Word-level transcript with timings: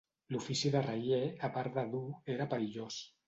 L'ofici 0.35 0.71
de 0.75 0.81
raier, 0.85 1.19
a 1.47 1.51
part 1.59 1.77
de 1.77 1.85
dur, 1.93 2.03
era 2.39 2.51
perillós. 2.55 2.99